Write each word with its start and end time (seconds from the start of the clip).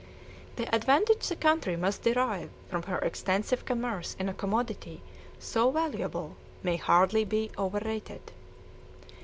The 0.55 0.65
advantage 0.73 1.27
the 1.27 1.35
country 1.35 1.77
must 1.77 2.01
derive 2.01 2.49
from 2.67 2.81
her 2.81 2.97
extensive 2.97 3.65
commerce 3.65 4.15
in 4.17 4.29
a 4.29 4.33
commodity 4.33 5.03
so 5.37 5.69
valuable 5.69 6.37
may 6.63 6.77
hardly 6.77 7.23
be 7.23 7.51
overrated. 7.55 8.31